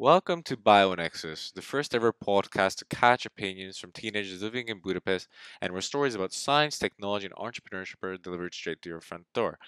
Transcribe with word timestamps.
Welcome 0.00 0.44
to 0.44 0.56
BioNexus, 0.56 1.52
the 1.52 1.60
first 1.60 1.92
ever 1.92 2.12
podcast 2.12 2.76
to 2.76 2.84
catch 2.84 3.26
opinions 3.26 3.78
from 3.78 3.90
teenagers 3.90 4.40
living 4.40 4.68
in 4.68 4.78
Budapest 4.78 5.26
and 5.60 5.72
where 5.72 5.82
stories 5.82 6.14
about 6.14 6.32
science, 6.32 6.78
technology, 6.78 7.26
and 7.26 7.34
entrepreneurship 7.34 8.00
are 8.04 8.16
delivered 8.16 8.54
straight 8.54 8.80
to 8.82 8.90
your 8.90 9.00
front 9.00 9.24
door. 9.34 9.58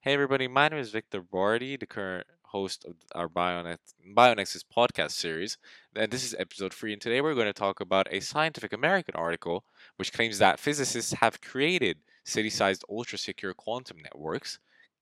Hey 0.00 0.12
everybody, 0.12 0.46
my 0.46 0.68
name 0.68 0.78
is 0.78 0.90
Victor 0.92 1.20
Bardi, 1.20 1.76
the 1.76 1.88
current 1.88 2.28
host 2.42 2.84
of 2.84 2.94
our 3.16 3.28
Bionex- 3.28 3.94
BioNexus 4.16 4.62
podcast 4.64 5.10
series. 5.10 5.58
And 5.96 6.12
this 6.12 6.22
is 6.22 6.36
episode 6.38 6.72
3, 6.72 6.92
and 6.92 7.02
today 7.02 7.20
we're 7.20 7.34
going 7.34 7.46
to 7.46 7.52
talk 7.52 7.80
about 7.80 8.06
a 8.12 8.20
Scientific 8.20 8.72
American 8.72 9.16
article 9.16 9.64
which 9.96 10.12
claims 10.12 10.38
that 10.38 10.60
physicists 10.60 11.14
have 11.14 11.40
created 11.40 11.96
city-sized 12.24 12.84
ultra-secure 12.88 13.54
quantum 13.54 13.96
networks 14.04 14.60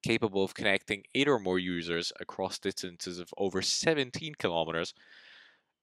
capable 0.08 0.42
of 0.42 0.54
connecting 0.54 1.02
eight 1.14 1.28
or 1.28 1.38
more 1.38 1.58
users 1.58 2.14
across 2.18 2.58
distances 2.58 3.18
of 3.18 3.28
over 3.36 3.60
17 3.60 4.36
kilometers 4.36 4.94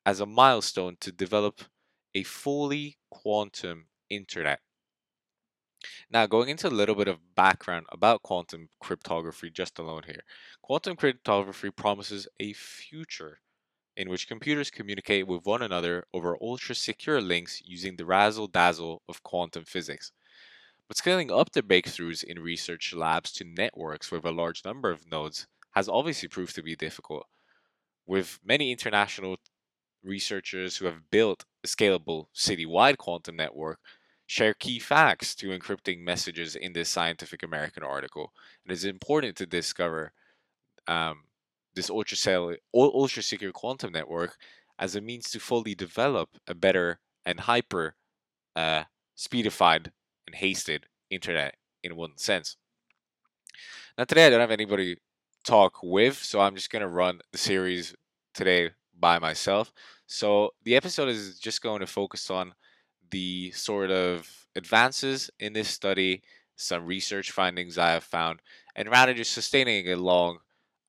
as 0.03 0.19
a 0.19 0.25
milestone 0.25 0.97
to 0.99 1.11
develop 1.11 1.61
a 2.15 2.23
fully 2.23 2.97
quantum 3.11 3.85
internet. 4.09 4.61
Now, 6.09 6.25
going 6.25 6.49
into 6.49 6.67
a 6.67 6.79
little 6.79 6.95
bit 6.95 7.07
of 7.07 7.35
background 7.35 7.85
about 7.91 8.23
quantum 8.23 8.69
cryptography 8.79 9.51
just 9.51 9.77
alone 9.77 10.01
here. 10.07 10.23
Quantum 10.63 10.95
cryptography 10.95 11.69
promises 11.69 12.27
a 12.39 12.53
future 12.53 13.41
in 13.95 14.09
which 14.09 14.27
computers 14.27 14.71
communicate 14.71 15.27
with 15.27 15.45
one 15.45 15.61
another 15.61 16.07
over 16.15 16.35
ultra 16.41 16.73
secure 16.73 17.21
links 17.21 17.61
using 17.63 17.95
the 17.95 18.07
razzle 18.07 18.47
dazzle 18.47 19.03
of 19.07 19.21
quantum 19.21 19.65
physics. 19.65 20.11
But 20.87 20.97
scaling 20.97 21.31
up 21.31 21.51
the 21.51 21.63
breakthroughs 21.63 22.23
in 22.23 22.39
research 22.39 22.93
labs 22.93 23.31
to 23.33 23.43
networks 23.43 24.11
with 24.11 24.25
a 24.25 24.31
large 24.31 24.63
number 24.63 24.91
of 24.91 25.09
nodes 25.09 25.47
has 25.71 25.89
obviously 25.89 26.29
proved 26.29 26.55
to 26.55 26.63
be 26.63 26.75
difficult. 26.75 27.25
With 28.05 28.39
many 28.43 28.71
international 28.71 29.37
researchers 30.03 30.77
who 30.77 30.85
have 30.85 31.09
built 31.09 31.45
a 31.63 31.67
scalable 31.67 32.27
citywide 32.35 32.97
quantum 32.97 33.35
network 33.35 33.79
share 34.27 34.53
key 34.53 34.79
facts 34.79 35.35
to 35.35 35.47
encrypting 35.47 35.99
messages 35.99 36.55
in 36.55 36.73
this 36.73 36.89
Scientific 36.89 37.43
American 37.43 37.83
article. 37.83 38.31
And 38.63 38.71
it's 38.71 38.83
important 38.83 39.35
to 39.37 39.45
discover 39.45 40.13
um, 40.87 41.23
this 41.75 41.89
ultra, 41.89 42.57
ultra 42.73 43.23
secure 43.23 43.51
quantum 43.51 43.91
network 43.91 44.37
as 44.79 44.95
a 44.95 45.01
means 45.01 45.29
to 45.31 45.39
fully 45.39 45.75
develop 45.75 46.29
a 46.47 46.53
better 46.53 46.99
and 47.25 47.41
hyper 47.41 47.95
uh, 48.55 48.83
speedified 49.17 49.87
and 50.27 50.35
hasted 50.35 50.85
internet 51.09 51.55
in 51.83 51.95
one 51.95 52.17
sense. 52.17 52.57
Now, 53.97 54.03
today 54.03 54.27
I 54.27 54.29
don't 54.29 54.39
have 54.39 54.51
anybody 54.51 54.95
to 54.95 55.01
talk 55.43 55.77
with, 55.83 56.17
so 56.17 56.41
I'm 56.41 56.55
just 56.55 56.69
going 56.69 56.81
to 56.81 56.87
run 56.87 57.21
the 57.31 57.37
series 57.37 57.95
today 58.33 58.71
by 58.99 59.19
myself. 59.19 59.71
So, 60.07 60.53
the 60.63 60.75
episode 60.75 61.09
is 61.09 61.39
just 61.39 61.61
going 61.61 61.79
to 61.79 61.87
focus 61.87 62.29
on 62.29 62.53
the 63.11 63.51
sort 63.51 63.91
of 63.91 64.29
advances 64.55 65.29
in 65.39 65.53
this 65.53 65.69
study, 65.69 66.23
some 66.55 66.85
research 66.85 67.31
findings 67.31 67.77
I 67.77 67.91
have 67.91 68.03
found, 68.03 68.41
and 68.75 68.89
rather 68.89 69.13
just 69.13 69.31
sustaining 69.31 69.89
a 69.89 69.95
long 69.95 70.39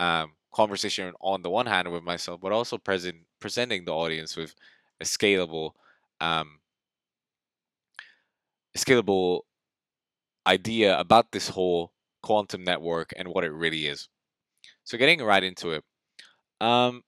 um, 0.00 0.32
conversation 0.52 1.12
on 1.20 1.42
the 1.42 1.50
one 1.50 1.66
hand 1.66 1.90
with 1.92 2.02
myself, 2.02 2.40
but 2.40 2.52
also 2.52 2.78
present 2.78 3.18
presenting 3.38 3.84
the 3.84 3.92
audience 3.92 4.36
with 4.36 4.54
a 5.00 5.04
scalable 5.04 5.72
um, 6.20 6.58
scalable 8.76 9.40
idea 10.46 10.98
about 10.98 11.32
this 11.32 11.48
whole 11.48 11.92
quantum 12.22 12.64
network 12.64 13.12
and 13.16 13.28
what 13.28 13.44
it 13.44 13.52
really 13.52 13.86
is. 13.86 14.08
So 14.84 14.98
getting 14.98 15.22
right 15.22 15.42
into 15.42 15.70
it. 15.70 15.84
Um, 16.60 17.02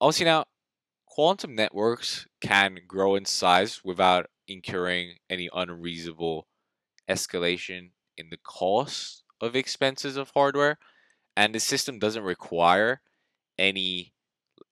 also 0.00 0.24
now, 0.24 0.44
quantum 1.06 1.54
networks 1.54 2.26
can 2.40 2.78
grow 2.86 3.14
in 3.14 3.24
size 3.24 3.82
without 3.84 4.26
incurring 4.48 5.16
any 5.28 5.48
unreasonable 5.54 6.46
escalation 7.08 7.90
in 8.16 8.28
the 8.30 8.38
cost 8.44 9.24
of 9.40 9.54
expenses 9.54 10.16
of 10.16 10.30
hardware, 10.34 10.78
and 11.36 11.54
the 11.54 11.60
system 11.60 11.98
doesn't 11.98 12.22
require 12.22 13.00
any 13.58 14.12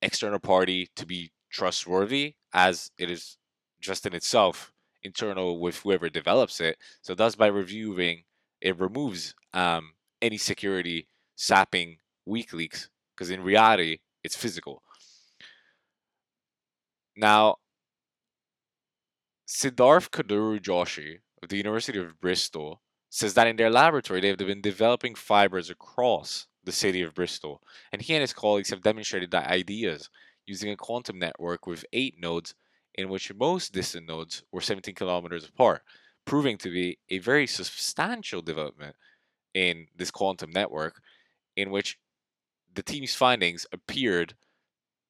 external 0.01 0.39
party 0.39 0.89
to 0.95 1.05
be 1.05 1.31
trustworthy, 1.51 2.35
as 2.53 2.91
it 2.97 3.09
is 3.09 3.37
just 3.79 4.05
in 4.05 4.13
itself 4.13 4.71
internal 5.05 5.59
with 5.59 5.77
whoever 5.77 6.09
develops 6.09 6.59
it. 6.59 6.77
So 7.01 7.15
thus 7.15 7.35
by 7.35 7.47
reviewing, 7.47 8.23
it 8.59 8.79
removes 8.79 9.35
um, 9.53 9.93
any 10.21 10.37
security 10.37 11.07
sapping 11.35 11.97
weak 12.25 12.51
leaks 12.53 12.89
because 13.15 13.29
in 13.29 13.43
reality 13.43 13.99
it's 14.23 14.35
physical. 14.35 14.81
Now, 17.15 17.57
Siddharth 19.47 20.09
Koduru 20.09 20.59
Joshi 20.59 21.19
of 21.41 21.49
the 21.49 21.57
University 21.57 21.99
of 21.99 22.19
Bristol 22.19 22.81
says 23.09 23.35
that 23.35 23.47
in 23.47 23.55
their 23.55 23.69
laboratory 23.69 24.19
they've 24.19 24.37
been 24.37 24.61
developing 24.61 25.15
fibers 25.15 25.69
across 25.69 26.47
the 26.63 26.71
city 26.71 27.01
of 27.01 27.13
Bristol, 27.13 27.61
and 27.91 28.01
he 28.01 28.15
and 28.15 28.21
his 28.21 28.33
colleagues 28.33 28.71
have 28.71 28.81
demonstrated 28.81 29.31
that 29.31 29.47
ideas 29.47 30.09
using 30.47 30.71
a 30.71 30.75
quantum 30.75 31.19
network 31.19 31.67
with 31.67 31.85
eight 31.93 32.15
nodes 32.19 32.55
in 32.97 33.09
which 33.09 33.33
most 33.33 33.73
distant 33.73 34.07
nodes 34.07 34.43
were 34.51 34.61
17 34.61 34.95
kilometers 34.95 35.47
apart, 35.47 35.83
proving 36.25 36.57
to 36.57 36.69
be 36.69 36.97
a 37.09 37.19
very 37.19 37.45
substantial 37.45 38.41
development 38.41 38.95
in 39.53 39.87
this 39.95 40.11
quantum 40.11 40.51
network, 40.51 41.01
in 41.55 41.69
which 41.71 41.97
the 42.73 42.83
team's 42.83 43.15
findings 43.15 43.65
appeared 43.71 44.33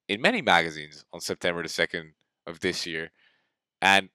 in 0.07 0.21
many 0.21 0.41
magazines 0.41 1.05
on 1.13 1.19
September 1.19 1.63
the 1.63 1.69
2nd 1.69 2.11
of 2.45 2.59
this 2.59 2.85
year. 2.85 3.11
And 3.81 4.09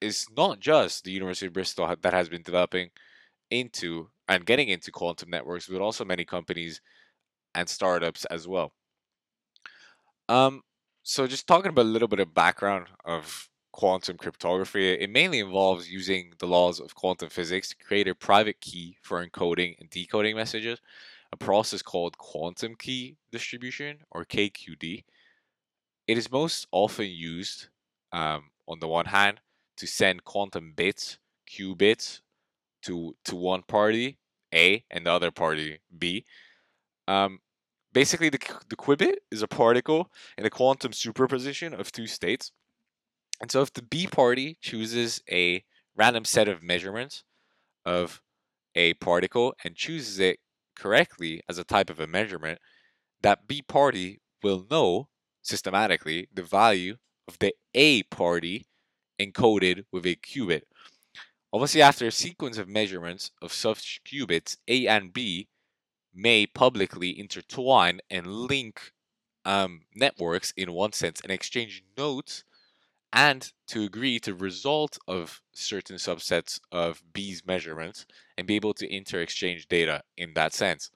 it's 0.00 0.26
not 0.36 0.60
just 0.60 1.04
the 1.04 1.12
University 1.12 1.46
of 1.46 1.52
Bristol 1.52 1.94
that 2.00 2.12
has 2.12 2.28
been 2.28 2.42
developing 2.42 2.90
into 3.50 4.08
and 4.28 4.44
getting 4.44 4.68
into 4.68 4.90
quantum 4.90 5.30
networks, 5.30 5.68
but 5.68 5.80
also 5.80 6.04
many 6.04 6.24
companies 6.24 6.80
and 7.54 7.68
startups 7.68 8.24
as 8.26 8.48
well. 8.48 8.72
Um, 10.28 10.62
so, 11.08 11.28
just 11.28 11.46
talking 11.46 11.68
about 11.68 11.84
a 11.84 11.88
little 11.88 12.08
bit 12.08 12.18
of 12.18 12.34
background 12.34 12.88
of 13.04 13.48
quantum 13.70 14.16
cryptography, 14.16 14.88
it 14.90 15.08
mainly 15.08 15.38
involves 15.38 15.88
using 15.88 16.32
the 16.40 16.48
laws 16.48 16.80
of 16.80 16.96
quantum 16.96 17.28
physics 17.28 17.68
to 17.68 17.76
create 17.76 18.08
a 18.08 18.14
private 18.14 18.60
key 18.60 18.96
for 19.02 19.24
encoding 19.24 19.78
and 19.78 19.88
decoding 19.88 20.34
messages, 20.34 20.80
a 21.30 21.36
process 21.36 21.80
called 21.80 22.18
quantum 22.18 22.74
key 22.74 23.16
distribution 23.30 23.98
or 24.10 24.24
KQD. 24.24 25.04
It 26.08 26.18
is 26.18 26.28
most 26.32 26.66
often 26.72 27.06
used, 27.06 27.68
um, 28.10 28.50
on 28.66 28.80
the 28.80 28.88
one 28.88 29.06
hand, 29.06 29.38
to 29.76 29.86
send 29.86 30.24
quantum 30.24 30.72
bits, 30.74 31.18
qubits, 31.48 32.20
to 32.82 33.16
to 33.26 33.36
one 33.36 33.62
party 33.62 34.18
A 34.52 34.84
and 34.90 35.06
the 35.06 35.12
other 35.12 35.30
party 35.30 35.78
B. 35.96 36.24
Um, 37.08 37.40
Basically, 37.96 38.28
the, 38.28 38.38
the 38.68 38.76
qubit 38.76 39.14
is 39.30 39.40
a 39.40 39.48
particle 39.48 40.12
in 40.36 40.44
a 40.44 40.50
quantum 40.50 40.92
superposition 40.92 41.72
of 41.72 41.90
two 41.90 42.06
states. 42.06 42.52
And 43.40 43.50
so 43.50 43.62
if 43.62 43.72
the 43.72 43.80
B 43.80 44.06
party 44.06 44.58
chooses 44.60 45.22
a 45.32 45.64
random 45.96 46.26
set 46.26 46.46
of 46.46 46.62
measurements 46.62 47.24
of 47.86 48.20
a 48.74 48.92
particle 48.92 49.54
and 49.64 49.74
chooses 49.74 50.18
it 50.18 50.40
correctly 50.74 51.40
as 51.48 51.56
a 51.56 51.64
type 51.64 51.88
of 51.88 51.98
a 51.98 52.06
measurement, 52.06 52.58
that 53.22 53.48
B 53.48 53.62
party 53.62 54.20
will 54.42 54.66
know 54.70 55.08
systematically 55.40 56.28
the 56.34 56.42
value 56.42 56.96
of 57.26 57.38
the 57.38 57.54
A 57.74 58.02
party 58.02 58.66
encoded 59.18 59.84
with 59.90 60.04
a 60.04 60.16
qubit. 60.16 60.64
Obviously, 61.50 61.80
after 61.80 62.06
a 62.06 62.12
sequence 62.12 62.58
of 62.58 62.68
measurements 62.68 63.30
of 63.40 63.54
such 63.54 64.02
qubits, 64.04 64.58
A 64.68 64.86
and 64.86 65.14
B 65.14 65.48
may 66.16 66.46
publicly 66.46 67.18
intertwine 67.18 68.00
and 68.10 68.26
link 68.26 68.92
um, 69.44 69.82
networks 69.94 70.52
in 70.56 70.72
one 70.72 70.92
sense 70.92 71.20
and 71.20 71.30
exchange 71.30 71.84
notes 71.96 72.42
and 73.12 73.52
to 73.68 73.84
agree 73.84 74.18
to 74.18 74.34
result 74.34 74.98
of 75.06 75.40
certain 75.52 75.96
subsets 75.96 76.58
of 76.72 77.02
B's 77.12 77.42
measurements 77.46 78.06
and 78.36 78.46
be 78.46 78.56
able 78.56 78.74
to 78.74 78.92
inter-exchange 78.92 79.68
data 79.68 80.02
in 80.16 80.34
that 80.34 80.52
sense. 80.52 80.90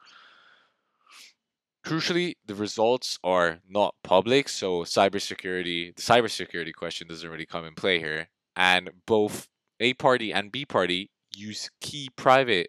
Crucially, 1.87 2.35
the 2.45 2.55
results 2.55 3.19
are 3.25 3.61
not 3.69 3.95
public, 4.03 4.49
so 4.49 4.81
cybersecurity, 4.83 5.95
the 5.95 6.03
cybersecurity 6.03 6.75
question 6.75 7.09
doesn't 7.09 7.31
really 7.31 7.47
come 7.47 7.65
in 7.65 7.75
play 7.75 7.99
here. 7.99 8.29
And 8.57 8.91
both 9.07 9.49
A 9.79 9.95
party 9.95 10.33
and 10.33 10.53
B 10.53 10.67
party 10.67 11.11
use 11.35 11.71
key 11.81 12.11
private 12.17 12.69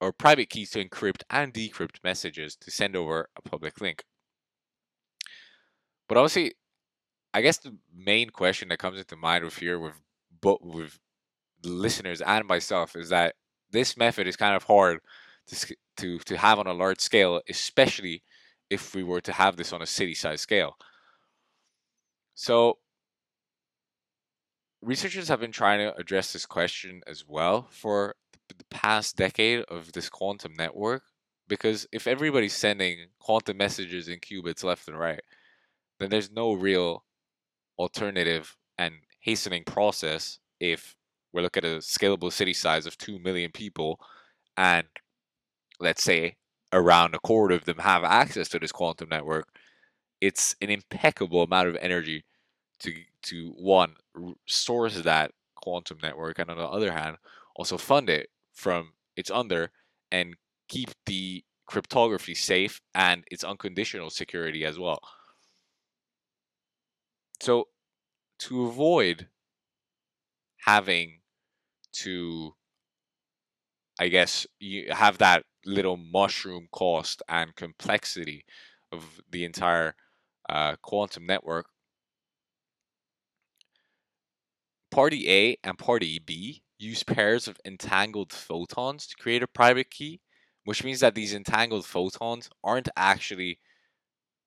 or 0.00 0.12
private 0.12 0.50
keys 0.50 0.70
to 0.70 0.84
encrypt 0.84 1.22
and 1.30 1.54
decrypt 1.54 2.02
messages 2.04 2.56
to 2.56 2.70
send 2.70 2.96
over 2.96 3.28
a 3.36 3.42
public 3.42 3.80
link. 3.80 4.04
But 6.08 6.18
obviously, 6.18 6.54
I 7.34 7.42
guess 7.42 7.58
the 7.58 7.76
main 7.94 8.30
question 8.30 8.68
that 8.68 8.78
comes 8.78 8.98
into 8.98 9.16
mind 9.16 9.44
with 9.44 9.58
here 9.58 9.78
with 9.78 9.94
both 10.40 10.60
with 10.62 10.98
listeners 11.64 12.20
and 12.20 12.46
myself 12.46 12.96
is 12.96 13.08
that 13.08 13.34
this 13.70 13.96
method 13.96 14.26
is 14.26 14.36
kind 14.36 14.54
of 14.54 14.64
hard 14.64 15.00
to 15.48 15.76
to 15.98 16.18
to 16.20 16.36
have 16.36 16.58
on 16.58 16.66
a 16.66 16.72
large 16.72 17.00
scale, 17.00 17.40
especially 17.48 18.22
if 18.70 18.94
we 18.94 19.02
were 19.02 19.20
to 19.20 19.32
have 19.32 19.56
this 19.56 19.72
on 19.72 19.82
a 19.82 19.86
city 19.86 20.14
size 20.14 20.40
scale. 20.40 20.76
So, 22.34 22.78
researchers 24.82 25.28
have 25.28 25.40
been 25.40 25.52
trying 25.52 25.78
to 25.78 25.96
address 25.96 26.32
this 26.32 26.46
question 26.46 27.02
as 27.06 27.24
well 27.26 27.68
for 27.70 28.14
the 28.48 28.64
past 28.70 29.16
decade 29.16 29.64
of 29.68 29.92
this 29.92 30.08
quantum 30.08 30.54
network 30.56 31.02
because 31.48 31.86
if 31.92 32.06
everybody's 32.06 32.54
sending 32.54 33.06
quantum 33.18 33.56
messages 33.56 34.08
in 34.08 34.18
qubits 34.18 34.64
left 34.64 34.88
and 34.88 34.98
right, 34.98 35.20
then 35.98 36.10
there's 36.10 36.30
no 36.30 36.52
real 36.52 37.04
alternative 37.78 38.56
and 38.78 38.94
hastening 39.20 39.64
process 39.64 40.38
if 40.60 40.96
we 41.32 41.42
look 41.42 41.56
at 41.56 41.64
a 41.64 41.78
scalable 41.78 42.32
city 42.32 42.52
size 42.52 42.86
of 42.86 42.96
2 42.98 43.18
million 43.18 43.50
people 43.50 44.00
and 44.56 44.86
let's 45.78 46.02
say 46.02 46.36
around 46.72 47.14
a 47.14 47.18
quarter 47.18 47.54
of 47.54 47.64
them 47.64 47.78
have 47.78 48.04
access 48.04 48.48
to 48.48 48.58
this 48.58 48.72
quantum 48.72 49.08
network 49.08 49.48
it's 50.20 50.56
an 50.62 50.70
impeccable 50.70 51.42
amount 51.42 51.68
of 51.68 51.76
energy 51.80 52.24
to 52.78 52.92
to 53.22 53.52
one 53.58 53.94
source 54.46 54.96
that 55.02 55.30
quantum 55.54 55.98
network 56.02 56.38
and 56.38 56.50
on 56.50 56.56
the 56.56 56.64
other 56.64 56.92
hand 56.92 57.16
also 57.56 57.76
fund 57.76 58.08
it 58.08 58.30
from 58.56 58.94
its 59.16 59.30
under 59.30 59.70
and 60.10 60.34
keep 60.68 60.90
the 61.06 61.44
cryptography 61.66 62.34
safe 62.34 62.80
and 62.94 63.24
its 63.30 63.44
unconditional 63.44 64.10
security 64.10 64.64
as 64.64 64.78
well 64.78 65.00
so 67.40 67.68
to 68.38 68.66
avoid 68.66 69.28
having 70.66 71.20
to 71.92 72.54
I 73.98 74.08
guess 74.08 74.46
you 74.58 74.92
have 74.92 75.18
that 75.18 75.44
little 75.64 75.96
mushroom 75.96 76.68
cost 76.70 77.22
and 77.28 77.54
complexity 77.56 78.44
of 78.92 79.20
the 79.30 79.44
entire 79.44 79.94
uh, 80.48 80.76
quantum 80.82 81.26
network. 81.26 81.66
Party 84.90 85.30
A 85.30 85.56
and 85.64 85.78
Party 85.78 86.18
B 86.18 86.62
use 86.78 87.02
pairs 87.02 87.48
of 87.48 87.60
entangled 87.64 88.32
photons 88.32 89.06
to 89.06 89.16
create 89.16 89.42
a 89.42 89.46
private 89.46 89.90
key, 89.90 90.20
which 90.64 90.84
means 90.84 91.00
that 91.00 91.14
these 91.14 91.34
entangled 91.34 91.86
photons 91.86 92.50
aren't 92.62 92.88
actually 92.96 93.58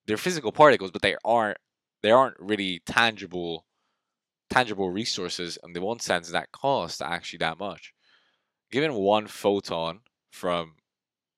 they're 0.06 0.18
physical 0.18 0.52
particles, 0.52 0.92
but 0.92 1.02
they 1.02 1.16
aren't 1.24 1.58
they 2.02 2.12
aren't 2.12 2.40
really 2.40 2.82
tangible 2.86 3.66
tangible 4.50 4.90
resources 4.90 5.58
and, 5.62 5.76
in 5.76 5.84
one 5.84 6.00
sense 6.00 6.32
that 6.32 6.52
cost 6.52 7.02
actually 7.02 7.38
that 7.38 7.60
much. 7.60 7.94
Given 8.72 8.94
one 8.94 9.28
photon 9.28 10.02
from 10.32 10.76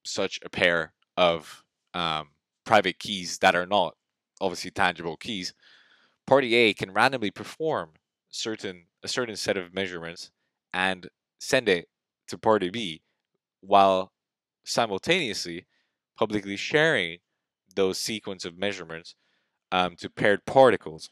such 0.05 0.39
a 0.43 0.49
pair 0.49 0.93
of 1.17 1.63
um, 1.93 2.29
private 2.65 2.99
keys 2.99 3.39
that 3.39 3.55
are 3.55 3.65
not 3.65 3.95
obviously 4.39 4.71
tangible 4.71 5.17
keys, 5.17 5.53
party 6.25 6.55
A 6.55 6.73
can 6.73 6.93
randomly 6.93 7.31
perform 7.31 7.91
certain 8.29 8.85
a 9.03 9.07
certain 9.07 9.35
set 9.35 9.57
of 9.57 9.73
measurements 9.73 10.31
and 10.73 11.07
send 11.39 11.69
it 11.69 11.87
to 12.27 12.37
party 12.37 12.69
B 12.69 13.01
while 13.61 14.11
simultaneously 14.63 15.65
publicly 16.17 16.55
sharing 16.57 17.19
those 17.75 17.97
sequence 17.97 18.45
of 18.45 18.57
measurements 18.57 19.15
um, 19.71 19.95
to 19.97 20.09
paired 20.09 20.45
particles, 20.45 21.09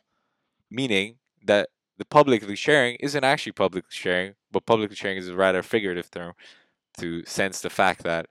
meaning 0.72 1.18
that 1.46 1.70
the 1.98 2.06
publicly 2.06 2.56
sharing 2.56 2.96
isn't 2.98 3.24
actually 3.24 3.54
publicly 3.54 3.90
sharing, 3.92 4.36
but 4.52 4.66
publicly 4.66 4.96
sharing 4.96 5.18
is 5.18 5.30
a 5.30 5.36
rather 5.36 5.64
figurative 5.64 6.10
term 6.12 6.34
to 7.00 7.26
sense 7.26 7.62
the 7.62 7.70
fact 7.70 8.04
that 8.04 8.28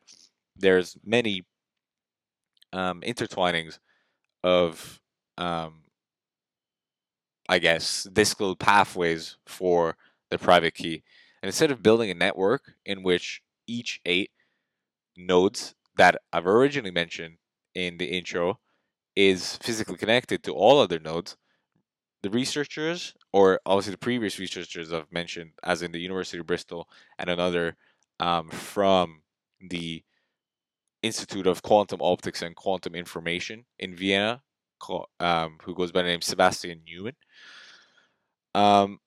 there's 0.57 0.97
many 1.05 1.45
um, 2.73 3.01
intertwinings 3.03 3.79
of, 4.43 5.01
um, 5.39 5.83
I 7.49 7.59
guess, 7.59 8.07
discal 8.13 8.59
pathways 8.59 9.37
for 9.47 9.97
the 10.31 10.39
private 10.39 10.75
key. 10.75 11.03
And 11.43 11.49
instead 11.49 11.71
of 11.71 11.83
building 11.83 12.11
a 12.11 12.15
network 12.15 12.73
in 12.85 13.03
which 13.03 13.43
each 13.67 14.01
eight 14.05 14.31
nodes 15.17 15.75
that 15.97 16.17
I've 16.33 16.47
originally 16.47 16.91
mentioned 16.91 17.39
in 17.75 17.99
the 17.99 18.07
intro 18.07 18.59
is 19.15 19.57
physically 19.57 19.97
connected 19.97 20.43
to 20.45 20.53
all 20.53 20.81
other 20.81 20.99
nodes, 20.99 21.37
the 22.23 22.31
researchers, 22.31 23.15
or 23.33 23.61
obviously 23.67 23.93
the 23.93 23.99
previous 23.99 24.39
researchers 24.39 24.93
I've 24.93 25.13
mentioned, 25.13 25.53
as 25.63 25.83
in 25.83 25.93
the 25.93 26.01
University 26.01 26.39
of 26.39 26.47
Bristol 26.47 26.89
and 27.19 27.31
another 27.31 27.77
um, 28.21 28.49
from 28.49 29.23
the 29.61 30.03
Institute 31.03 31.47
of 31.47 31.63
Quantum 31.63 32.01
Optics 32.03 32.43
and 32.43 32.57
Quantum 32.57 32.95
Information 32.95 33.65
in 33.79 33.95
Vienna, 33.95 34.43
um, 35.21 35.59
who 35.63 35.75
goes 35.75 35.93
by 35.93 36.03
the 36.03 36.09
name 36.09 36.21
Sebastian 36.21 36.83
Neumann, 36.87 37.17
um, 38.55 38.99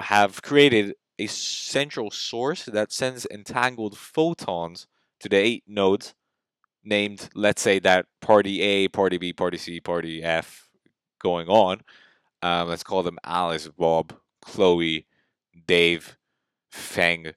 have 0.00 0.40
created 0.42 0.94
a 1.18 1.26
central 1.26 2.10
source 2.10 2.64
that 2.64 2.92
sends 2.92 3.26
entangled 3.30 3.96
photons 3.96 4.86
to 5.20 5.28
the 5.28 5.36
eight 5.36 5.64
nodes 5.66 6.14
named, 6.82 7.28
let's 7.34 7.62
say 7.62 7.78
that 7.78 8.06
party 8.20 8.60
A, 8.60 8.88
party 8.88 9.16
B, 9.16 9.32
party 9.32 9.56
C, 9.58 9.80
party 9.80 10.22
F 10.22 10.68
going 11.22 11.48
on, 11.48 11.80
um, 12.42 12.68
let's 12.68 12.82
call 12.82 13.02
them 13.02 13.18
Alice, 13.24 13.68
Bob, 13.68 14.14
Chloe, 14.42 15.06
Dave, 15.66 16.18
Feng, 16.70 17.32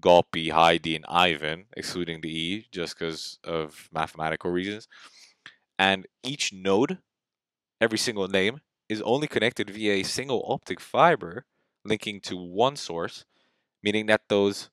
Gopi, 0.00 0.50
Heidi, 0.50 0.94
and 0.94 1.04
Ivan, 1.08 1.64
excluding 1.76 2.20
the 2.20 2.28
E, 2.28 2.66
just 2.70 2.96
because 2.96 3.38
of 3.42 3.88
mathematical 3.92 4.50
reasons. 4.50 4.86
And 5.78 6.06
each 6.22 6.52
node, 6.52 6.98
every 7.80 7.98
single 7.98 8.28
name, 8.28 8.60
is 8.88 9.02
only 9.02 9.26
connected 9.26 9.70
via 9.70 9.94
a 9.94 10.02
single 10.02 10.44
optic 10.48 10.78
fiber 10.78 11.44
linking 11.84 12.20
to 12.22 12.36
one 12.36 12.76
source, 12.76 13.24
meaning 13.82 14.06
that 14.06 14.28
those 14.28 14.70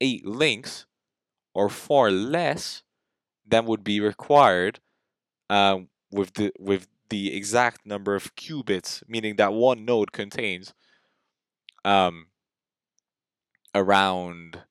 eight 0.00 0.26
links 0.26 0.86
are 1.54 1.68
far 1.68 2.10
less 2.10 2.82
than 3.46 3.66
would 3.66 3.84
be 3.84 4.00
required 4.00 4.80
um, 5.50 5.88
with 6.10 6.34
the 6.34 6.52
with 6.58 6.88
the 7.10 7.36
exact 7.36 7.84
number 7.84 8.14
of 8.14 8.34
qubits, 8.36 9.02
meaning 9.06 9.36
that 9.36 9.52
one 9.52 9.84
node 9.84 10.12
contains 10.12 10.72
um, 11.84 12.26
around, 13.74 14.62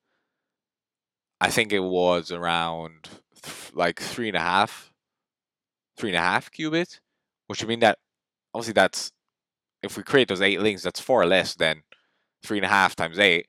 I 1.40 1.50
think 1.50 1.72
it 1.72 1.82
was 1.82 2.32
around 2.32 3.10
th- 3.44 3.74
like 3.74 4.00
three 4.00 4.28
and 4.28 4.38
a 4.38 4.42
half, 4.42 4.92
three 5.98 6.10
and 6.10 6.18
a 6.18 6.22
half 6.22 6.52
qubits, 6.52 7.00
which 7.48 7.62
would 7.62 7.70
mean 7.70 7.80
that 7.82 8.00
obviously 8.54 8.74
that's 8.74 9.12
if 9.84 9.98
we 9.98 10.04
create 10.04 10.28
those 10.28 10.42
eight 10.42 10.62
links, 10.62 10.84
that's 10.84 11.00
far 11.00 11.26
less 11.26 11.56
than 11.56 11.84
three 12.44 12.58
and 12.58 12.66
a 12.66 12.70
half 12.70 12.96
times 12.96 13.20
eight, 13.20 13.48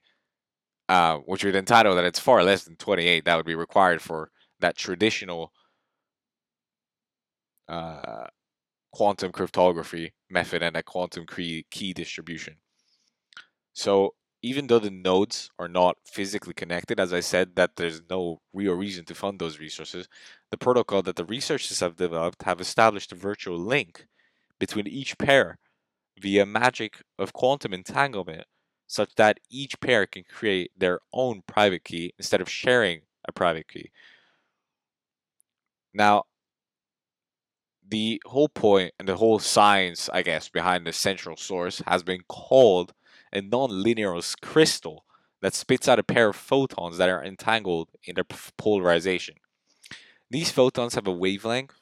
uh, 0.89 1.19
which 1.19 1.45
would 1.45 1.57
entitle 1.57 1.95
that 1.95 2.05
it's 2.05 2.19
far 2.19 2.43
less 2.43 2.65
than 2.65 2.77
28 2.77 3.25
that 3.25 3.37
would 3.37 3.47
be 3.47 3.55
required 3.55 4.03
for 4.03 4.31
that 4.61 4.77
traditional 4.77 5.53
uh, 7.69 8.27
quantum 8.93 9.33
cryptography 9.33 10.13
method 10.31 10.63
and 10.63 10.77
a 10.77 10.83
quantum 10.83 11.27
key, 11.27 11.65
key 11.71 11.93
distribution. 11.93 12.57
So 13.73 14.15
even 14.43 14.67
though 14.67 14.81
the 14.81 14.91
nodes 14.91 15.51
are 15.59 15.69
not 15.69 15.97
physically 16.05 16.53
connected, 16.53 16.99
as 16.99 17.13
I 17.13 17.21
said, 17.21 17.55
that 17.57 17.77
there's 17.77 18.03
no 18.11 18.41
real 18.53 18.75
reason 18.75 19.05
to 19.07 19.15
fund 19.15 19.39
those 19.39 19.61
resources, 19.61 20.09
the 20.51 20.59
protocol 20.59 21.01
that 21.03 21.17
the 21.17 21.25
researchers 21.25 21.81
have 21.81 21.97
developed 21.97 22.43
have 22.43 22.61
established 22.61 23.13
a 23.13 23.17
virtual 23.17 23.59
link 23.59 24.07
between 24.59 24.87
each 24.87 25.17
pair 25.17 25.59
via 26.23 26.47
magic 26.47 27.03
of 27.19 27.33
quantum 27.33 27.75
entanglement, 27.75 28.45
such 28.87 29.15
that 29.17 29.41
each 29.51 29.81
pair 29.81 30.07
can 30.07 30.23
create 30.23 30.71
their 30.77 31.01
own 31.13 31.43
private 31.47 31.83
key 31.83 32.15
instead 32.19 32.41
of 32.41 32.49
sharing 32.49 33.01
a 33.29 33.33
private 33.33 33.67
key. 33.69 33.91
Now, 35.93 36.25
the 37.87 38.23
whole 38.25 38.49
point 38.49 38.95
and 38.99 39.09
the 39.09 39.17
whole 39.17 39.39
science, 39.39 40.09
I 40.13 40.23
guess, 40.23 40.49
behind 40.49 40.87
the 40.87 40.93
central 40.93 41.37
source 41.37 41.83
has 41.87 42.03
been 42.03 42.23
called 42.29 42.95
a 43.33 43.41
non-linear 43.43 44.19
crystal 44.41 45.05
that 45.41 45.55
spits 45.55 45.89
out 45.89 45.99
a 45.99 46.05
pair 46.05 46.29
of 46.29 46.37
photons 46.37 46.99
that 46.99 47.09
are 47.09 47.25
entangled 47.25 47.89
in 48.05 48.15
their 48.15 48.27
polarization. 48.57 49.35
These 50.31 50.53
photons 50.53 50.95
have 50.95 51.07
a 51.07 51.13
wavelength, 51.13 51.75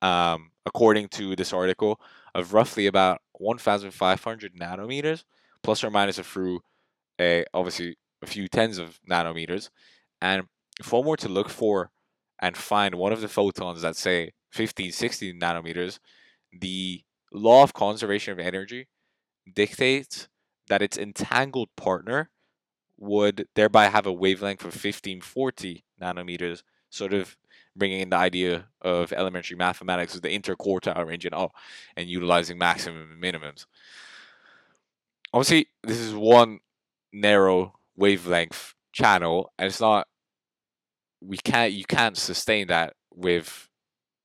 um, 0.00 0.52
according 0.64 1.08
to 1.08 1.34
this 1.36 1.52
article, 1.52 2.00
of 2.34 2.54
roughly 2.54 2.86
about 2.86 3.20
1,500 3.32 4.54
nanometers, 4.54 5.24
plus 5.62 5.84
or 5.84 5.90
minus 5.90 6.18
a 6.18 6.24
few, 6.24 6.60
a, 7.20 7.44
obviously 7.52 7.96
a 8.22 8.26
few 8.26 8.48
tens 8.48 8.78
of 8.78 8.98
nanometers. 9.08 9.70
And 10.20 10.44
if 10.80 10.92
one 10.92 11.04
were 11.04 11.16
to 11.18 11.28
look 11.28 11.48
for 11.48 11.90
and 12.40 12.56
find 12.56 12.94
one 12.94 13.12
of 13.12 13.20
the 13.20 13.28
photons 13.28 13.82
that 13.82 13.96
say 13.96 14.32
15, 14.52 14.92
16 14.92 15.38
nanometers, 15.38 15.98
the 16.52 17.02
law 17.32 17.62
of 17.62 17.74
conservation 17.74 18.32
of 18.32 18.38
energy 18.38 18.88
dictates 19.54 20.28
that 20.68 20.82
its 20.82 20.96
entangled 20.96 21.68
partner 21.76 22.30
would 22.98 23.48
thereby 23.54 23.88
have 23.88 24.06
a 24.06 24.12
wavelength 24.12 24.60
of 24.60 24.66
1540 24.66 25.84
nanometers, 26.00 26.62
sort 26.88 27.12
of 27.12 27.36
bringing 27.76 28.00
in 28.00 28.10
the 28.10 28.16
idea 28.16 28.66
of 28.80 29.12
elementary 29.12 29.56
mathematics 29.56 30.14
with 30.14 30.22
the 30.22 30.38
interquartile 30.38 31.06
range 31.06 31.24
and 31.24 31.34
all, 31.34 31.54
and 31.96 32.08
utilizing 32.08 32.58
maximum 32.58 33.10
and 33.12 33.22
minimums. 33.22 33.66
Obviously, 35.32 35.68
this 35.82 35.98
is 35.98 36.14
one 36.14 36.60
narrow 37.12 37.74
wavelength 37.98 38.74
channel, 38.92 39.52
and 39.58 39.66
it's 39.66 39.80
not. 39.80 40.06
We 41.20 41.38
can't. 41.38 41.72
You 41.72 41.84
can't 41.84 42.16
sustain 42.16 42.66
that 42.66 42.94
with 43.14 43.68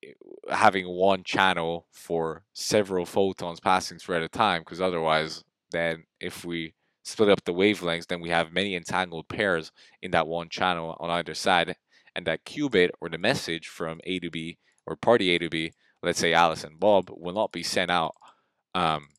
eh, 0.04 0.13
having 0.50 0.88
one 0.88 1.24
channel 1.24 1.88
for 1.92 2.44
several 2.54 3.06
photons 3.06 3.60
passing 3.60 4.00
through 4.00 4.18
at 4.18 4.24
a 4.24 4.30
time, 4.30 4.62
because 4.62 4.82
otherwise, 4.82 5.44
then 5.72 6.04
if 6.20 6.44
we 6.44 6.74
split 7.04 7.30
up 7.30 7.44
the 7.46 7.54
wavelengths, 7.54 8.08
then 8.08 8.20
we 8.20 8.30
have 8.30 8.51
many 8.51 8.75
entangled 8.75 9.30
pairs 9.30 9.72
in 10.01 10.12
that 10.12 10.27
one 10.27 10.50
channel 10.50 10.98
on 11.00 11.10
either 11.10 11.34
side, 11.34 11.75
and 12.18 12.26
that 12.26 12.44
qubit 12.44 12.90
or 13.00 13.08
the 13.08 13.20
message 13.20 13.68
from 13.68 14.02
A 14.04 14.20
to 14.20 14.32
B 14.32 14.58
or 14.88 14.96
party 14.96 15.30
A 15.30 15.38
to 15.38 15.50
B, 15.50 15.74
let's 16.02 16.20
say 16.20 16.34
Alice 16.34 16.64
and 16.64 16.80
Bob, 16.80 17.12
will 17.12 17.34
not 17.34 17.52
be 17.52 17.62
sent 17.62 17.92
out 17.92 18.16
um, 18.74 19.10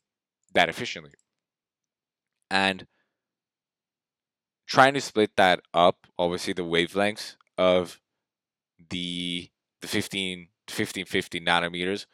that 0.53 0.69
efficiently. 0.69 1.13
And 2.51 2.87
trying 4.67 4.95
to 4.95 5.01
split 5.01 5.31
that 5.37 5.61
up, 5.73 6.09
obviously 6.19 6.53
the 6.53 6.63
wavelengths 6.63 7.37
of 7.57 8.01
the 8.91 9.49
the 9.81 9.87
15 9.87 10.49
1550 10.67 11.41
nanometers 11.41 12.07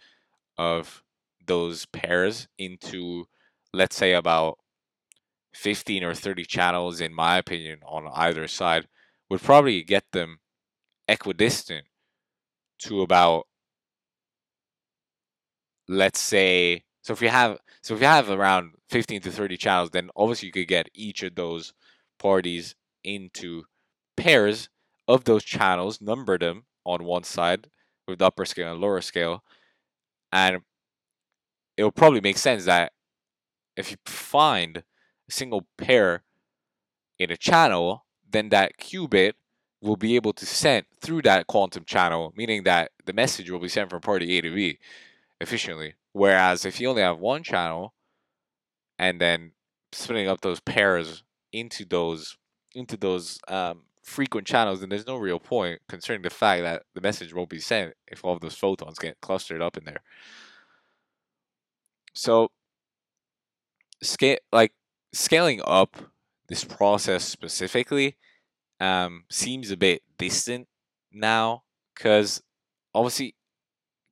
of 0.58 1.02
those 1.46 1.86
pairs 1.86 2.46
into 2.58 3.24
let's 3.72 3.96
say 3.96 4.12
about 4.12 4.58
15 5.54 6.04
or 6.04 6.14
30 6.14 6.44
channels 6.44 7.00
in 7.00 7.12
my 7.14 7.38
opinion 7.38 7.80
on 7.86 8.08
either 8.14 8.46
side 8.46 8.86
would 9.30 9.42
probably 9.42 9.82
get 9.82 10.04
them 10.12 10.40
equidistant 11.08 11.86
to 12.78 13.02
about 13.02 13.46
let's 15.88 16.20
say 16.20 16.82
so 17.02 17.12
if 17.12 17.20
you 17.20 17.28
have 17.28 17.58
so 17.82 17.94
if 17.94 18.00
you 18.00 18.06
have 18.06 18.30
around 18.30 18.72
15 18.88 19.20
to 19.20 19.30
30 19.30 19.56
channels 19.56 19.90
then 19.90 20.10
obviously 20.16 20.46
you 20.46 20.52
could 20.52 20.68
get 20.68 20.88
each 20.94 21.22
of 21.22 21.34
those 21.34 21.74
parties 22.18 22.74
into 23.02 23.64
pairs 24.16 24.68
of 25.06 25.24
those 25.24 25.44
channels 25.44 26.00
number 26.00 26.38
them 26.38 26.64
on 26.84 27.04
one 27.04 27.24
side 27.24 27.68
with 28.06 28.18
the 28.18 28.26
upper 28.26 28.44
scale 28.44 28.72
and 28.72 28.80
lower 28.80 29.00
scale. 29.00 29.42
And 30.32 30.62
it 31.76 31.82
will 31.82 31.92
probably 31.92 32.20
make 32.20 32.38
sense 32.38 32.64
that 32.64 32.92
if 33.76 33.90
you 33.90 33.96
find 34.06 34.78
a 35.28 35.32
single 35.32 35.66
pair 35.78 36.22
in 37.18 37.30
a 37.30 37.36
channel 37.36 38.04
then 38.28 38.48
that 38.48 38.72
qubit 38.78 39.34
will 39.84 39.96
be 39.96 40.16
able 40.16 40.32
to 40.32 40.46
send 40.46 40.86
through 41.02 41.20
that 41.22 41.46
quantum 41.46 41.84
channel, 41.84 42.32
meaning 42.34 42.62
that 42.62 42.90
the 43.04 43.12
message 43.12 43.50
will 43.50 43.58
be 43.58 43.68
sent 43.68 43.90
from 43.90 44.00
party 44.00 44.38
A 44.38 44.40
to 44.40 44.54
B 44.54 44.78
efficiently. 45.40 45.94
Whereas 46.12 46.64
if 46.64 46.80
you 46.80 46.88
only 46.88 47.02
have 47.02 47.18
one 47.18 47.42
channel 47.42 47.92
and 48.98 49.20
then 49.20 49.52
splitting 49.92 50.26
up 50.26 50.40
those 50.40 50.60
pairs 50.60 51.22
into 51.52 51.84
those 51.84 52.36
into 52.74 52.96
those 52.96 53.38
um, 53.46 53.82
frequent 54.02 54.46
channels, 54.46 54.80
then 54.80 54.88
there's 54.88 55.06
no 55.06 55.16
real 55.16 55.38
point 55.38 55.80
concerning 55.88 56.22
the 56.22 56.30
fact 56.30 56.62
that 56.62 56.84
the 56.94 57.00
message 57.00 57.34
won't 57.34 57.50
be 57.50 57.60
sent 57.60 57.94
if 58.08 58.24
all 58.24 58.34
of 58.34 58.40
those 58.40 58.56
photons 58.56 58.98
get 58.98 59.20
clustered 59.20 59.60
up 59.60 59.76
in 59.76 59.84
there. 59.84 60.00
So 62.14 62.50
scale 64.02 64.38
like 64.50 64.72
scaling 65.12 65.60
up 65.66 65.96
this 66.48 66.64
process 66.64 67.24
specifically 67.24 68.16
um, 68.80 69.24
seems 69.30 69.70
a 69.70 69.76
bit 69.76 70.02
distant 70.18 70.68
now 71.12 71.62
because 71.94 72.42
obviously 72.94 73.34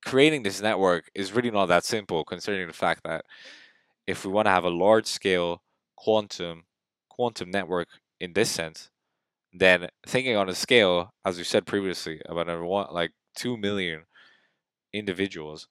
creating 0.04 0.42
this 0.42 0.60
network 0.60 1.10
is 1.14 1.32
really 1.32 1.50
not 1.50 1.66
that 1.66 1.84
simple 1.84 2.24
considering 2.24 2.66
the 2.66 2.72
fact 2.72 3.02
that 3.04 3.24
if 4.06 4.24
we 4.24 4.32
want 4.32 4.46
to 4.46 4.50
have 4.50 4.64
a 4.64 4.70
large 4.70 5.06
scale 5.06 5.62
quantum 5.96 6.64
quantum 7.08 7.50
network 7.50 7.88
in 8.20 8.32
this 8.32 8.50
sense 8.50 8.90
then 9.52 9.88
thinking 10.06 10.36
on 10.36 10.48
a 10.48 10.54
scale 10.54 11.12
as 11.24 11.38
we 11.38 11.44
said 11.44 11.66
previously 11.66 12.20
about 12.26 12.48
one 12.64 12.86
like 12.92 13.12
2 13.36 13.56
million 13.56 14.02
individuals 14.92 15.68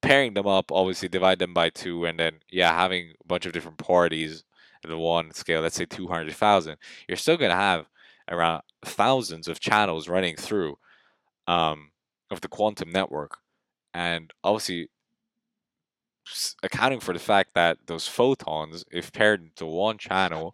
pairing 0.00 0.34
them 0.34 0.46
up 0.46 0.70
obviously 0.72 1.08
divide 1.08 1.38
them 1.38 1.54
by 1.54 1.70
2 1.70 2.04
and 2.04 2.18
then 2.18 2.40
yeah 2.50 2.74
having 2.74 3.12
a 3.22 3.26
bunch 3.26 3.46
of 3.46 3.52
different 3.52 3.78
parties 3.78 4.44
the 4.88 4.98
one 4.98 5.32
scale, 5.32 5.60
let's 5.62 5.76
say 5.76 5.86
200,000, 5.86 6.76
you're 7.08 7.16
still 7.16 7.36
going 7.36 7.50
to 7.50 7.56
have 7.56 7.86
around 8.28 8.62
thousands 8.84 9.48
of 9.48 9.60
channels 9.60 10.08
running 10.08 10.36
through 10.36 10.76
um, 11.46 11.90
of 12.30 12.40
the 12.40 12.48
quantum 12.48 12.90
network. 12.90 13.38
And 13.94 14.32
obviously, 14.42 14.88
accounting 16.62 17.00
for 17.00 17.12
the 17.12 17.18
fact 17.18 17.50
that 17.54 17.78
those 17.86 18.06
photons, 18.06 18.84
if 18.90 19.12
paired 19.12 19.42
into 19.42 19.66
one 19.66 19.98
channel, 19.98 20.52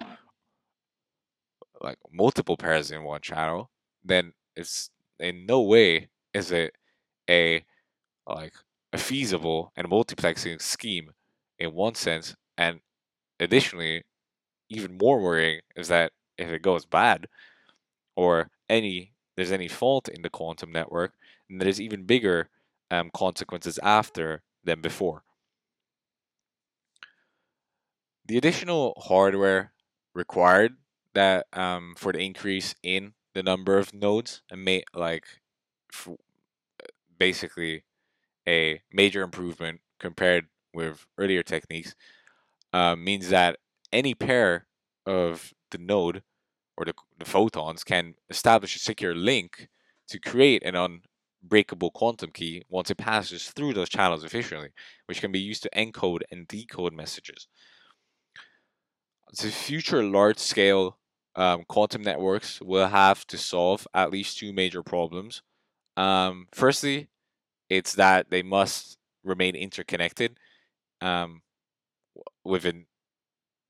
like 1.81 1.99
multiple 2.13 2.57
pairs 2.57 2.91
in 2.91 3.05
one 3.05 3.21
channel, 3.21 3.71
then 4.05 4.33
it's 4.57 4.91
in 5.21 5.47
no 5.47 5.61
way 5.61 6.09
is 6.35 6.51
it 6.53 6.75
a 7.29 7.65
like 8.27 8.55
a 8.93 8.99
feasible 8.99 9.73
and 9.77 9.89
multiplexing 9.89 10.61
scheme 10.61 11.13
in 11.59 11.73
one 11.73 11.95
sense. 11.95 12.35
And 12.57 12.81
additionally, 13.41 14.05
even 14.69 14.99
more 14.99 15.21
worrying 15.21 15.61
is 15.77 15.89
that 15.89 16.13
if 16.37 16.49
it 16.49 16.63
goes 16.63 16.85
bad 16.85 17.29
or 18.17 18.51
any 18.69 19.13
there's 19.37 19.53
any 19.53 19.69
fault 19.69 20.09
in 20.09 20.23
the 20.23 20.31
quantum 20.31 20.73
network, 20.73 21.13
then 21.49 21.59
there's 21.59 21.81
even 21.81 22.03
bigger 22.03 22.49
um, 22.91 23.09
consequences 23.15 23.79
after 23.85 24.43
than 24.65 24.81
before. 24.81 25.23
The 28.27 28.37
additional 28.37 29.01
hardware 29.07 29.73
required 30.13 30.77
that 31.15 31.47
um, 31.53 31.95
for 31.97 32.13
the 32.13 32.19
increase 32.19 32.75
in 32.83 33.13
the 33.33 33.45
number 33.45 33.79
of 33.79 33.95
nodes 33.95 34.43
and 34.51 34.65
may 34.65 34.83
like 34.93 35.25
basically 37.17 37.85
a 38.49 38.81
major 38.93 39.23
improvement 39.23 39.81
compared 40.01 40.47
with 40.75 41.07
earlier 41.17 41.45
techniques 41.45 41.95
uh, 42.73 42.97
means 42.97 43.29
that 43.29 43.59
any 43.93 44.15
pair 44.15 44.67
of 45.07 45.53
the 45.71 45.79
node 45.79 46.23
or 46.77 46.85
the, 46.85 46.95
the 47.19 47.25
photons 47.25 47.85
can 47.85 48.15
establish 48.31 48.77
a 48.77 48.79
secure 48.79 49.15
link 49.15 49.69
to 50.09 50.19
create 50.19 50.63
an 50.65 50.75
unbreakable 51.43 51.91
quantum 51.91 52.31
key 52.31 52.63
once 52.69 52.91
it 52.91 52.97
passes 52.97 53.49
through 53.49 53.75
those 53.75 53.89
channels 53.89 54.25
efficiently, 54.25 54.71
which 55.07 55.21
can 55.21 55.33
be 55.33 55.41
used 55.41 55.63
to 55.63 55.71
encode 55.77 56.21
and 56.31 56.47
decode 56.49 56.93
messages. 56.93 57.49
The 59.41 59.51
future 59.51 60.03
large 60.03 60.39
scale 60.39 60.99
um, 61.37 61.65
quantum 61.69 62.03
networks 62.03 62.61
will 62.61 62.89
have 62.89 63.27
to 63.27 63.39
solve 63.39 63.87
at 63.95 64.11
least 64.11 64.39
two 64.39 64.53
major 64.53 64.83
problems. 64.83 65.43
Um, 65.97 66.47
firstly, 66.53 67.09
it's 67.69 67.95
that 67.95 68.31
they 68.31 68.43
must 68.43 68.99
remain 69.25 69.55
interconnected 69.55 70.39
um, 71.01 71.43
within 72.45 72.87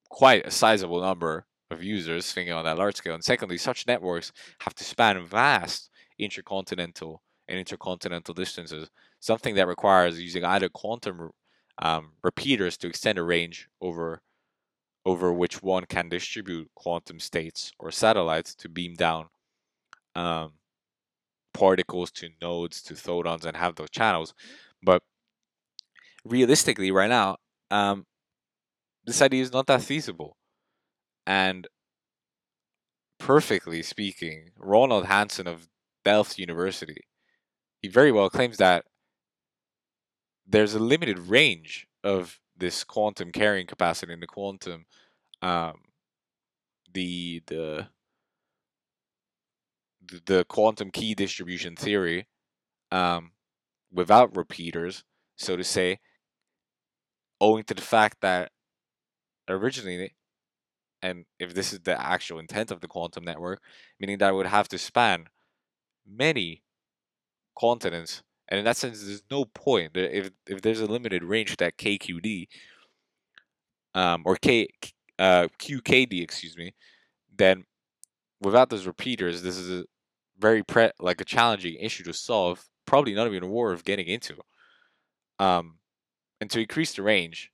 quite 0.09 0.47
a 0.47 0.51
sizable 0.51 1.01
number 1.01 1.47
of 1.71 1.83
users 1.83 2.33
thinking 2.33 2.53
on 2.53 2.65
that 2.65 2.79
large 2.79 2.97
scale. 2.97 3.15
And 3.15 3.25
secondly, 3.25 3.59
such 3.59 3.87
networks 3.87 4.33
have 4.61 4.75
to 4.75 4.85
span 4.85 5.25
vast 5.27 5.91
intercontinental 6.19 7.23
and 7.47 7.59
intercontinental 7.59 8.35
distances, 8.35 8.91
something 9.21 9.55
that 9.55 9.69
requires 9.69 10.21
using 10.21 10.45
either 10.45 10.69
quantum 10.69 11.31
um, 11.81 12.13
repeaters 12.23 12.77
to 12.79 12.89
extend 12.89 13.19
a 13.19 13.23
range 13.23 13.69
over 13.81 14.23
over 15.07 15.33
which 15.33 15.63
one 15.63 15.87
can 15.87 16.09
distribute 16.09 16.69
quantum 16.75 17.19
states 17.19 17.73
or 17.79 17.91
satellites 17.91 18.55
to 18.55 18.69
beam 18.69 18.95
down 18.95 19.27
um, 20.15 20.53
particles 21.55 22.11
to 22.11 22.29
nodes 22.43 22.83
to 22.83 22.95
photons 22.95 23.47
and 23.47 23.57
have 23.57 23.77
those 23.77 23.89
channels. 23.91 24.35
But 24.83 25.03
realistically, 26.25 26.91
right 26.91 27.09
now, 27.09 27.37
um, 27.71 28.05
this 29.09 29.23
idea 29.23 29.43
is 29.43 29.53
not 29.53 29.67
that 29.67 29.81
feasible. 29.81 30.37
And 31.27 31.67
perfectly 33.19 33.83
speaking, 33.83 34.51
Ronald 34.59 35.07
Hanson 35.07 35.47
of 35.47 35.67
Delft 36.05 36.39
University, 36.39 37.07
he 37.81 37.89
very 37.89 38.13
well 38.13 38.29
claims 38.29 38.59
that 38.59 38.85
there's 40.47 40.75
a 40.75 40.79
limited 40.79 41.19
range 41.19 41.87
of 42.05 42.39
this 42.55 42.85
quantum 42.85 43.33
carrying 43.33 43.67
capacity 43.67 44.13
in 44.13 44.21
the 44.21 44.27
quantum 44.27 44.85
um, 45.41 45.75
the 46.93 47.43
the 47.47 47.89
the 50.27 50.45
quantum 50.49 50.91
key 50.91 51.15
distribution 51.15 51.77
theory 51.77 52.27
um, 52.93 53.33
without 53.91 54.37
repeaters, 54.37 55.05
so 55.37 55.57
to 55.57 55.65
say, 55.65 55.99
owing 57.41 57.65
to 57.65 57.75
the 57.75 57.83
fact 57.83 58.19
that 58.21 58.51
originally, 59.51 60.15
and 61.03 61.25
if 61.39 61.55
this 61.55 61.73
is 61.73 61.81
the 61.81 62.01
actual 62.01 62.39
intent 62.39 62.71
of 62.71 62.81
the 62.81 62.89
quantum 62.89 63.25
network, 63.25 63.61
meaning 64.01 64.19
that 64.19 64.31
it 64.31 64.35
would 64.35 64.47
have 64.47 64.69
to 64.69 64.79
span 64.79 65.27
many 66.07 66.63
continents, 67.59 68.23
and 68.49 68.59
in 68.59 68.65
that 68.65 68.77
sense, 68.77 69.05
there's 69.05 69.23
no 69.31 69.45
point 69.45 69.93
if 69.95 70.31
if 70.47 70.63
there's 70.63 70.81
a 70.81 70.87
limited 70.87 71.23
range 71.23 71.57
that 71.59 71.77
KQD 71.77 72.49
um, 73.95 74.23
or 74.25 74.37
K 74.37 74.69
uh, 75.19 75.49
QKD, 75.59 76.23
excuse 76.23 76.57
me, 76.57 76.75
then 77.37 77.65
without 78.41 78.71
those 78.71 78.87
repeaters, 78.87 79.43
this 79.43 79.57
is 79.57 79.81
a 79.81 79.85
very 80.39 80.63
pre 80.63 80.91
like 81.01 81.21
a 81.21 81.25
challenging 81.25 81.75
issue 81.75 82.05
to 82.05 82.13
solve. 82.13 82.65
Probably 82.87 83.15
not 83.15 83.27
even 83.27 83.45
of 83.45 83.85
getting 83.85 84.07
into. 84.07 84.37
Um, 85.39 85.79
and 86.41 86.51
to 86.51 86.61
increase 86.61 86.95
the 86.95 87.03
range, 87.03 87.51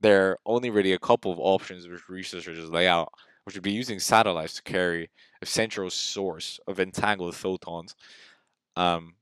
there 0.00 0.30
are 0.30 0.38
only 0.46 0.70
really 0.70 0.92
a 0.92 0.98
couple 0.98 1.32
of 1.32 1.38
options 1.38 1.86
which 1.88 2.08
researchers 2.08 2.70
lay 2.70 2.88
out, 2.88 3.12
which 3.44 3.54
would 3.56 3.62
be 3.62 3.72
using 3.72 3.98
satellites 4.00 4.54
to 4.56 4.62
carry 4.62 5.10
a 5.42 5.46
central 5.46 5.90
source 5.90 6.60
of 6.66 6.80
entangled 6.80 7.34
photons. 7.34 7.94
Um, 8.76 9.14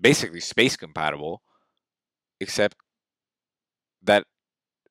basically 0.00 0.40
space 0.40 0.76
compatible, 0.76 1.42
except 2.40 2.76
that 4.02 4.24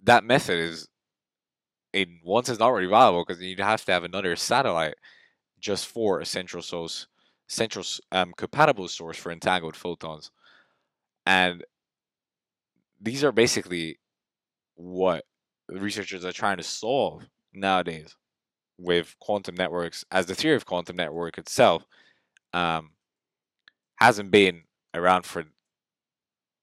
that 0.03 0.23
method 0.23 0.59
is 0.59 0.87
in 1.93 2.19
once 2.23 2.49
it's 2.49 2.59
not 2.59 2.69
really 2.69 2.87
viable 2.87 3.23
because 3.25 3.41
you'd 3.41 3.59
have 3.59 3.83
to 3.85 3.91
have 3.91 4.03
another 4.03 4.35
satellite 4.35 4.95
just 5.59 5.87
for 5.87 6.19
a 6.21 6.25
central 6.25 6.63
source, 6.63 7.07
central 7.47 7.85
um, 8.11 8.33
compatible 8.37 8.87
source 8.87 9.17
for 9.17 9.31
entangled 9.31 9.75
photons, 9.75 10.31
and 11.25 11.63
these 13.01 13.23
are 13.23 13.31
basically 13.31 13.99
what 14.75 15.25
researchers 15.69 16.23
are 16.23 16.31
trying 16.31 16.57
to 16.57 16.63
solve 16.63 17.27
nowadays 17.53 18.15
with 18.77 19.15
quantum 19.19 19.55
networks, 19.55 20.05
as 20.11 20.25
the 20.25 20.35
theory 20.35 20.55
of 20.55 20.65
quantum 20.65 20.95
network 20.95 21.37
itself 21.37 21.85
um, 22.53 22.91
hasn't 23.97 24.31
been 24.31 24.63
around 24.93 25.25
for 25.25 25.43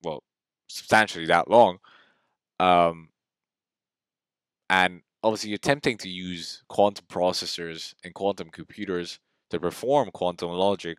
well 0.03 0.23
substantially 0.69 1.27
that 1.27 1.51
long. 1.51 1.79
Um, 2.61 3.11
and 4.69 5.03
obviously 5.23 5.51
you're 5.51 5.57
attempting 5.57 5.97
to 5.99 6.09
use 6.09 6.63
quantum 6.69 7.07
processors 7.09 7.95
and 8.05 8.15
quantum 8.15 8.51
computers 8.51 9.19
to 9.51 9.59
perform 9.61 10.11
quantum 10.13 10.51
logic 10.51 10.99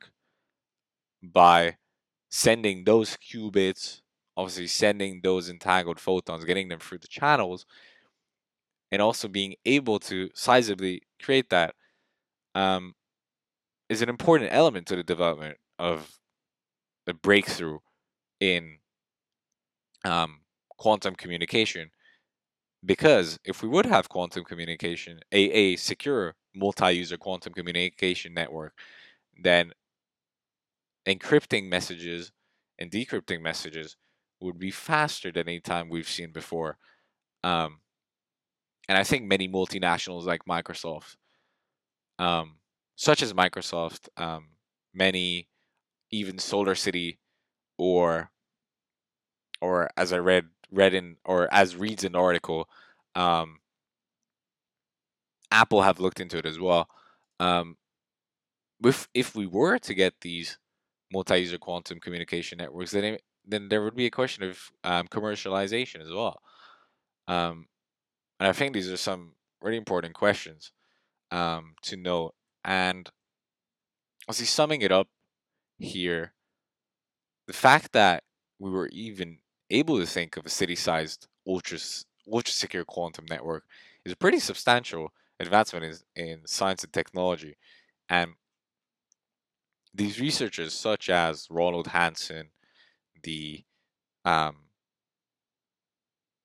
by 1.21 1.75
sending 2.29 2.83
those 2.83 3.17
qubits, 3.17 4.01
obviously 4.39 4.67
sending 4.67 5.19
those 5.21 5.49
entangled 5.49 5.99
photons, 5.99 6.45
getting 6.45 6.69
them 6.69 6.79
through 6.79 6.97
the 6.97 7.09
channels, 7.09 7.65
and 8.89 9.01
also 9.01 9.27
being 9.27 9.53
able 9.65 9.99
to 9.99 10.29
sizably 10.29 10.99
create 11.21 11.49
that 11.49 11.75
um, 12.55 12.95
is 13.89 14.01
an 14.01 14.07
important 14.07 14.49
element 14.53 14.87
to 14.87 14.95
the 14.95 15.03
development 15.03 15.57
of 15.77 16.17
a 17.05 17.13
breakthrough 17.13 17.79
in 18.39 18.77
um, 20.05 20.39
quantum 20.77 21.15
communication. 21.15 21.91
Because 22.85 23.37
if 23.43 23.61
we 23.61 23.67
would 23.67 23.87
have 23.87 24.07
quantum 24.07 24.45
communication, 24.45 25.19
a, 25.33 25.51
a 25.51 25.75
secure 25.75 26.35
multi-user 26.55 27.17
quantum 27.17 27.51
communication 27.51 28.33
network, 28.33 28.71
then 29.43 29.73
encrypting 31.05 31.67
messages 31.67 32.31
and 32.77 32.89
decrypting 32.89 33.41
messages 33.41 33.97
would 34.39 34.59
be 34.59 34.71
faster 34.71 35.31
than 35.31 35.47
any 35.47 35.59
time 35.59 35.89
we've 35.89 36.09
seen 36.09 36.31
before. 36.31 36.77
Um, 37.43 37.79
and 38.87 38.97
I 38.97 39.03
think 39.03 39.25
many 39.25 39.47
multinationals 39.47 40.25
like 40.25 40.45
Microsoft, 40.45 41.15
um, 42.17 42.57
such 42.95 43.21
as 43.21 43.33
Microsoft, 43.33 44.09
um, 44.17 44.49
many 44.93 45.47
even 46.11 46.39
Solar 46.39 46.75
City, 46.75 47.19
or 47.77 48.31
or 49.61 49.89
as 49.97 50.11
I 50.13 50.17
read 50.17 50.45
read 50.71 50.93
in 50.93 51.17
or 51.25 51.47
as 51.51 51.75
reads 51.75 52.03
an 52.03 52.15
article, 52.15 52.67
um, 53.15 53.59
Apple 55.51 55.81
have 55.81 55.99
looked 55.99 56.19
into 56.19 56.37
it 56.37 56.45
as 56.45 56.59
well. 56.59 56.89
Um, 57.39 57.77
if 58.83 59.07
if 59.13 59.35
we 59.35 59.45
were 59.45 59.77
to 59.79 59.93
get 59.93 60.21
these 60.21 60.57
multi-user 61.11 61.57
quantum 61.57 61.99
communication 61.99 62.57
networks, 62.57 62.91
then 62.91 63.03
it, 63.03 63.23
then 63.49 63.69
there 63.69 63.83
would 63.83 63.95
be 63.95 64.05
a 64.05 64.11
question 64.11 64.43
of 64.43 64.71
um, 64.83 65.07
commercialization 65.07 66.01
as 66.01 66.11
well. 66.11 66.41
Um, 67.27 67.67
and 68.39 68.49
I 68.49 68.53
think 68.53 68.73
these 68.73 68.89
are 68.89 68.97
some 68.97 69.33
really 69.61 69.77
important 69.77 70.13
questions 70.13 70.71
um, 71.31 71.75
to 71.83 71.97
note. 71.97 72.33
And 72.63 73.09
see, 74.31 74.45
summing 74.45 74.81
it 74.81 74.91
up 74.91 75.07
here, 75.77 76.33
the 77.47 77.53
fact 77.53 77.91
that 77.93 78.23
we 78.59 78.69
were 78.69 78.89
even 78.91 79.39
able 79.69 79.99
to 79.99 80.05
think 80.05 80.37
of 80.37 80.45
a 80.45 80.49
city-sized 80.49 81.27
ultra 81.47 81.79
ultra 82.31 82.53
secure 82.53 82.85
quantum 82.85 83.25
network 83.29 83.63
is 84.05 84.11
a 84.11 84.17
pretty 84.17 84.39
substantial 84.39 85.11
advancement 85.39 85.85
in, 86.15 86.23
in 86.23 86.41
science 86.45 86.83
and 86.83 86.93
technology. 86.93 87.57
And 88.07 88.33
these 89.93 90.19
researchers, 90.19 90.73
such 90.73 91.09
as 91.09 91.47
Ronald 91.49 91.87
Hanson, 91.87 92.49
the 93.23 93.63
um, 94.25 94.55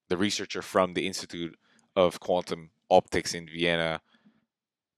the 0.08 0.16
researcher 0.16 0.62
from 0.62 0.94
the 0.94 1.06
Institute 1.06 1.56
of 1.96 2.20
Quantum 2.20 2.70
Optics 2.90 3.34
in 3.34 3.46
Vienna, 3.46 4.00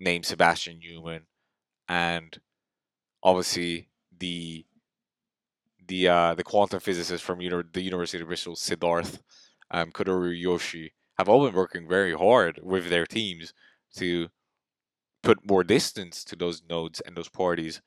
named 0.01 0.27
Sebastian 0.27 0.81
Neumann, 0.81 1.23
and 1.89 2.39
obviously 3.23 3.89
the 4.19 4.65
the 5.89 6.09
uh, 6.09 6.35
the 6.35 6.45
quantum 6.45 6.81
physicist 6.81 7.23
from 7.23 7.41
uni- 7.41 7.63
the 7.73 7.83
University 7.83 8.23
of 8.23 8.29
Bristol, 8.29 8.57
Siddharth 8.57 9.21
um, 9.71 9.93
Koduru 9.93 10.39
Yoshi, 10.39 10.93
have 11.19 11.29
all 11.29 11.45
been 11.47 11.55
working 11.55 11.89
very 11.89 12.13
hard 12.13 12.61
with 12.63 12.89
their 12.89 13.07
teams 13.07 13.53
to 13.97 14.29
put 15.23 15.49
more 15.49 15.65
distance 15.65 16.25
to 16.25 16.37
those 16.37 16.63
nodes 16.69 17.01
and 17.01 17.17
those 17.17 17.29
parties 17.29 17.81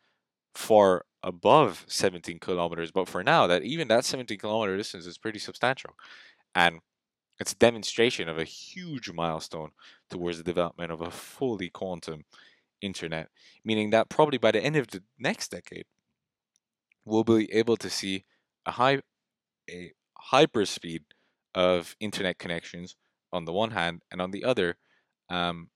far 0.54 1.06
above 1.24 1.86
17 1.88 2.40
kilometers. 2.40 2.92
But 2.92 3.08
for 3.08 3.24
now, 3.24 3.48
that 3.48 3.64
even 3.64 3.88
that 3.90 4.06
17 4.06 4.38
kilometer 4.38 4.78
distance 4.78 5.06
is 5.06 5.18
pretty 5.18 5.40
substantial, 5.40 5.92
and 6.56 6.80
it's 7.40 7.54
a 7.54 7.58
demonstration 7.58 8.30
of 8.30 8.38
a 8.38 8.44
huge 8.46 9.12
milestone 9.12 9.72
towards 10.10 10.38
the 10.38 10.44
development 10.44 10.92
of 10.92 11.02
a 11.02 11.12
fully 11.12 11.70
quantum 11.70 12.26
internet, 12.82 13.30
meaning 13.66 13.92
that 13.92 14.10
probably 14.10 14.38
by 14.38 14.52
the 14.52 14.62
end 14.64 14.76
of 14.78 14.88
the 14.90 15.04
next 15.20 15.50
decade, 15.52 15.86
we'll 17.06 17.24
be 17.24 17.52
able 17.54 17.78
to 17.78 17.90
see 17.90 18.26
a 18.66 18.72
high 18.72 19.02
a 19.70 19.94
hyper 20.18 20.66
speed 20.66 21.04
of 21.56 21.96
internet 22.00 22.40
connections 22.40 22.96
on 23.34 23.46
the 23.46 23.54
one 23.54 23.72
hand, 23.72 24.04
and 24.12 24.22
on 24.22 24.32
the 24.32 24.44
other, 24.46 24.78
um, 25.30 25.70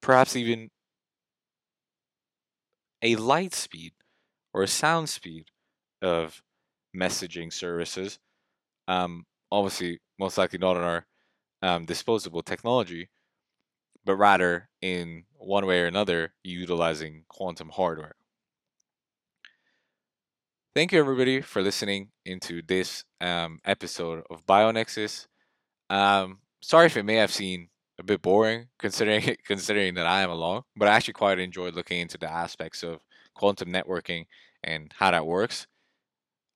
perhaps 0.00 0.36
even 0.36 0.70
a 3.02 3.16
light 3.16 3.54
speed 3.54 3.92
or 4.54 4.62
a 4.62 4.68
sound 4.68 5.08
speed 5.08 5.46
of 6.00 6.42
messaging 6.96 7.52
services. 7.52 8.18
Um, 8.88 9.26
obviously, 9.50 10.00
most 10.18 10.38
likely 10.38 10.58
not 10.58 10.76
on 10.76 10.82
our 10.82 11.06
um, 11.62 11.84
disposable 11.84 12.42
technology, 12.42 13.08
but 14.04 14.16
rather 14.16 14.68
in 14.80 15.24
one 15.34 15.66
way 15.66 15.80
or 15.80 15.86
another 15.86 16.34
utilizing 16.42 17.24
quantum 17.28 17.70
hardware. 17.70 18.14
Thank 20.74 20.92
you, 20.92 20.98
everybody, 20.98 21.42
for 21.42 21.60
listening 21.60 22.08
into 22.24 22.62
this 22.66 23.04
um, 23.20 23.60
episode 23.64 24.24
of 24.30 24.46
BioNexus. 24.46 25.26
Um, 25.90 26.38
sorry 26.62 26.86
if 26.86 26.96
it 26.96 27.02
may 27.02 27.16
have 27.16 27.30
seemed 27.30 27.68
a 28.02 28.06
bit 28.06 28.22
boring, 28.22 28.68
considering 28.78 29.36
considering 29.46 29.94
that 29.94 30.06
I 30.06 30.22
am 30.22 30.30
along, 30.30 30.62
but 30.76 30.88
I 30.88 30.92
actually 30.92 31.14
quite 31.14 31.38
enjoyed 31.38 31.74
looking 31.74 32.00
into 32.00 32.18
the 32.18 32.30
aspects 32.30 32.82
of 32.82 33.00
quantum 33.34 33.72
networking 33.72 34.26
and 34.62 34.92
how 34.96 35.10
that 35.10 35.26
works, 35.26 35.66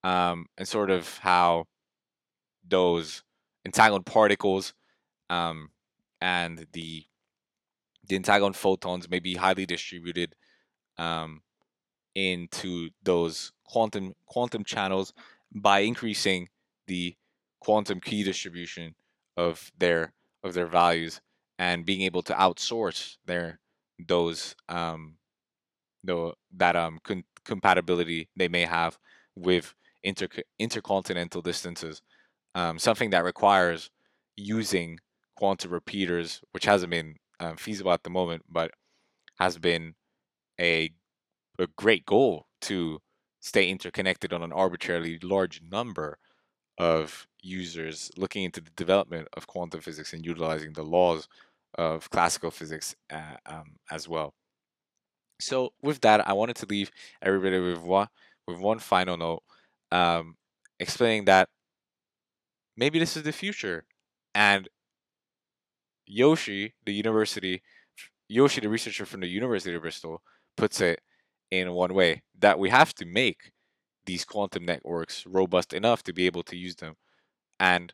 um, 0.04 0.46
and 0.58 0.68
sort 0.68 0.90
of 0.90 1.18
how 1.18 1.66
those 2.68 3.22
entangled 3.64 4.06
particles 4.06 4.74
um, 5.30 5.70
and 6.20 6.66
the 6.72 7.04
the 8.08 8.16
entangled 8.16 8.54
photons 8.54 9.10
may 9.10 9.18
be 9.18 9.34
highly 9.34 9.66
distributed 9.66 10.34
um, 10.98 11.42
into 12.14 12.90
those 13.02 13.52
quantum 13.64 14.14
quantum 14.26 14.64
channels 14.64 15.12
by 15.54 15.80
increasing 15.80 16.48
the 16.86 17.14
quantum 17.60 18.00
key 18.00 18.22
distribution 18.22 18.94
of 19.36 19.70
their 19.78 20.12
of 20.44 20.54
their 20.54 20.66
values 20.66 21.20
and 21.58 21.86
being 21.86 22.02
able 22.02 22.22
to 22.22 22.34
outsource 22.34 23.16
their 23.26 23.60
those 24.08 24.54
um 24.68 25.16
the 26.04 26.32
that 26.52 26.76
um 26.76 26.98
con- 27.04 27.24
compatibility 27.44 28.28
they 28.36 28.48
may 28.48 28.62
have 28.64 28.98
with 29.36 29.74
inter 30.02 30.28
intercontinental 30.58 31.42
distances 31.42 32.02
um, 32.54 32.78
something 32.78 33.10
that 33.10 33.24
requires 33.24 33.90
using 34.36 34.98
quantum 35.36 35.70
repeaters 35.72 36.42
which 36.52 36.64
hasn't 36.66 36.90
been 36.90 37.16
um, 37.40 37.56
feasible 37.56 37.92
at 37.92 38.04
the 38.04 38.10
moment 38.10 38.42
but 38.48 38.72
has 39.38 39.58
been 39.58 39.94
a 40.60 40.90
a 41.58 41.66
great 41.76 42.06
goal 42.06 42.46
to 42.62 43.00
stay 43.40 43.68
interconnected 43.68 44.32
on 44.32 44.42
an 44.42 44.52
arbitrarily 44.52 45.18
large 45.22 45.62
number 45.62 46.18
of 46.78 47.26
users 47.42 48.10
looking 48.16 48.44
into 48.44 48.60
the 48.60 48.70
development 48.72 49.28
of 49.36 49.46
quantum 49.46 49.80
physics 49.80 50.12
and 50.12 50.26
utilizing 50.26 50.72
the 50.74 50.84
laws 50.84 51.28
of 51.76 52.10
classical 52.10 52.50
physics 52.50 52.94
uh, 53.12 53.36
um, 53.46 53.76
as 53.90 54.08
well. 54.08 54.34
So 55.40 55.70
with 55.82 56.00
that, 56.00 56.26
I 56.26 56.32
wanted 56.32 56.56
to 56.56 56.66
leave 56.66 56.90
everybody 57.22 57.58
with 57.58 57.80
one 57.80 58.08
with 58.46 58.58
one 58.58 58.78
final 58.78 59.16
note, 59.16 59.42
um, 59.90 60.36
explaining 60.78 61.24
that 61.26 61.48
maybe 62.76 62.98
this 62.98 63.16
is 63.16 63.24
the 63.24 63.32
future, 63.32 63.84
and 64.34 64.68
Yoshi, 66.06 66.74
the 66.84 66.92
university, 66.92 67.62
Yoshi, 68.28 68.60
the 68.60 68.68
researcher 68.68 69.04
from 69.04 69.20
the 69.20 69.26
University 69.26 69.74
of 69.74 69.82
Bristol, 69.82 70.22
puts 70.56 70.80
it 70.80 71.00
in 71.50 71.72
one 71.72 71.94
way 71.94 72.22
that 72.38 72.58
we 72.58 72.70
have 72.70 72.94
to 72.94 73.04
make 73.04 73.50
these 74.06 74.24
quantum 74.24 74.64
networks 74.64 75.26
robust 75.26 75.72
enough 75.72 76.02
to 76.04 76.12
be 76.12 76.26
able 76.26 76.44
to 76.44 76.56
use 76.56 76.76
them. 76.76 76.94
And 77.58 77.92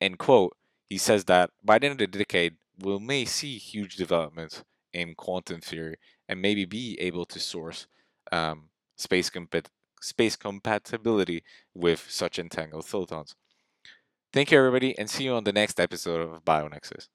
end 0.00 0.18
quote, 0.18 0.56
he 0.88 0.98
says 0.98 1.24
that 1.26 1.50
by 1.62 1.78
the 1.78 1.86
end 1.86 2.00
of 2.00 2.10
the 2.10 2.18
decade, 2.18 2.54
we 2.78 2.98
may 2.98 3.24
see 3.24 3.58
huge 3.58 3.96
developments 3.96 4.64
in 4.92 5.14
quantum 5.14 5.60
theory 5.60 5.96
and 6.28 6.40
maybe 6.40 6.64
be 6.64 6.98
able 7.00 7.24
to 7.26 7.38
source 7.40 7.86
um, 8.32 8.70
space, 8.96 9.30
compat- 9.30 9.68
space 10.00 10.36
compatibility 10.36 11.42
with 11.74 12.06
such 12.10 12.38
entangled 12.38 12.86
photons. 12.86 13.34
Thank 14.32 14.50
you, 14.52 14.58
everybody, 14.58 14.96
and 14.98 15.10
see 15.10 15.24
you 15.24 15.32
on 15.34 15.44
the 15.44 15.52
next 15.52 15.80
episode 15.80 16.20
of 16.20 16.44
BioNexus. 16.44 17.08